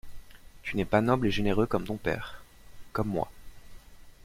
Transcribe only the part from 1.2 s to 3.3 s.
et généreux comme ton père, comme moi.